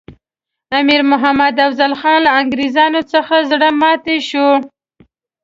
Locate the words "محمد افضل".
1.11-1.93